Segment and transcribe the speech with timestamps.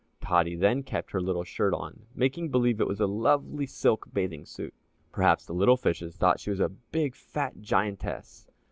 [0.19, 4.47] Tottie then kept her little shirt on, making believe it was a lovely silk bathing
[4.47, 4.73] suit.
[5.11, 8.47] Perhaps the little fishes thought she was a big fat giantess.